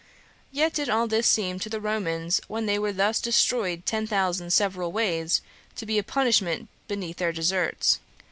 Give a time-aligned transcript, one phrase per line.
[0.51, 4.49] Yet did all this seem to the Romans, when they were thus destroyed ten thousand
[4.51, 5.43] several ways,
[5.75, 7.99] to be a punishment beneath their deserts.